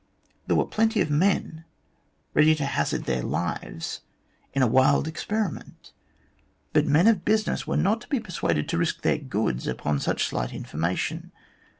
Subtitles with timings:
[0.47, 1.63] There were plenty of men
[2.33, 4.01] ready to hazard their lives
[4.51, 5.77] in A MARVELLOUS WILD GOOSE CHASE 109 .a wild
[6.67, 9.99] experiment, but men of business were not to be persuaded to risk their goods upon
[9.99, 11.31] such slight information.